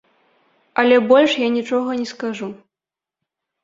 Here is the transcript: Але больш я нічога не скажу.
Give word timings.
Але 0.85 0.95
больш 1.13 1.31
я 1.45 1.53
нічога 1.59 2.01
не 2.03 2.11
скажу. 2.17 2.53